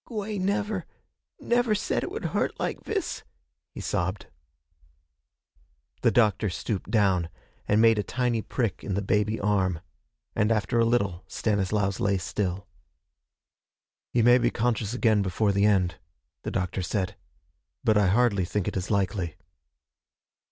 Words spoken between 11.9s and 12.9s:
lay still.